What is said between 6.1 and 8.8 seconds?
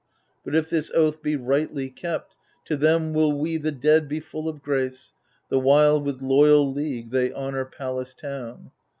loyal league they honour Pallas' town.